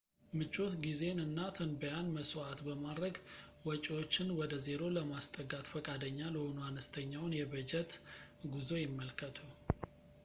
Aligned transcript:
ምቾት 0.37 0.71
ጊዜን 0.83 1.17
እና 1.25 1.39
ትንበያን 1.57 2.07
መሥዋዕት 2.15 2.59
በማድረግ 2.67 3.17
ወጪዎችን 3.67 4.33
ወደ 4.39 4.51
ዜሮ 4.67 4.81
ለማስጠጋት 4.97 5.67
ፈቃደኛ 5.73 6.19
ለሆኑ 6.37 6.57
አነስተኛውን 6.71 7.37
የበጀት 7.41 7.93
ጉዞ 8.55 8.71
ይመልከቱ 8.85 9.37